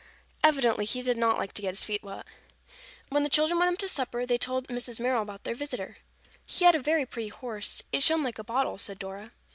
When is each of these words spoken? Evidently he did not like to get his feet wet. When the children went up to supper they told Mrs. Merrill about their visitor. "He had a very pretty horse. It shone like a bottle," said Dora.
Evidently 0.43 0.83
he 0.83 1.03
did 1.03 1.15
not 1.15 1.37
like 1.37 1.53
to 1.53 1.61
get 1.61 1.73
his 1.75 1.83
feet 1.83 2.03
wet. 2.03 2.25
When 3.09 3.21
the 3.21 3.29
children 3.29 3.59
went 3.59 3.71
up 3.71 3.77
to 3.77 3.87
supper 3.87 4.25
they 4.25 4.39
told 4.39 4.67
Mrs. 4.67 4.99
Merrill 4.99 5.21
about 5.21 5.43
their 5.43 5.53
visitor. 5.53 5.97
"He 6.43 6.65
had 6.65 6.73
a 6.73 6.81
very 6.81 7.05
pretty 7.05 7.29
horse. 7.29 7.83
It 7.91 8.01
shone 8.01 8.23
like 8.23 8.39
a 8.39 8.43
bottle," 8.43 8.79
said 8.79 8.97
Dora. 8.97 9.31